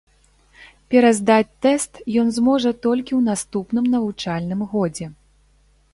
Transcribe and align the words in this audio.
Пераздаць 0.93 1.51
тэст 1.65 1.91
ён 2.23 2.27
зможа 2.39 2.71
толькі 2.87 3.13
ў 3.19 3.35
наступным 3.35 3.85
навучальным 3.97 4.61
годзе. 4.73 5.05